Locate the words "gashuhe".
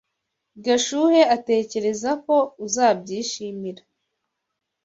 0.65-1.21